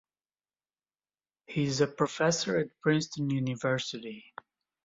He 1.45 1.65
is 1.65 1.79
a 1.79 1.85
professor 1.85 2.57
at 2.57 2.81
Princeton 2.81 3.29
University. 3.29 4.33